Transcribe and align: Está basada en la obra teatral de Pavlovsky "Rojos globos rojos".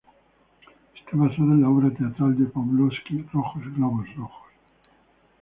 Está 0.95 1.11
basada 1.15 1.51
en 1.53 1.61
la 1.61 1.69
obra 1.69 1.91
teatral 1.95 2.35
de 2.35 2.47
Pavlovsky 2.49 3.21
"Rojos 3.31 3.61
globos 3.75 4.07
rojos". 4.15 4.51